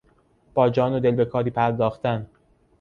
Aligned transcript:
با 0.53 0.69
جان 0.69 0.93
و 0.93 0.99
دل 0.99 1.11
به 1.11 1.25
کاری 1.25 1.49
پرداختن 1.49 2.27